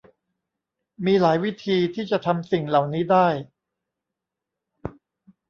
[1.05, 3.27] มีหลายวิธีที่จะทำสิ่งเหล่านี้ได้